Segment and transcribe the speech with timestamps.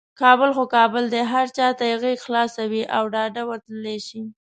[0.21, 4.21] کابل خو کابل دی، هر چاته یې غیږه خلاصه وي او ډاده ورتللی شي.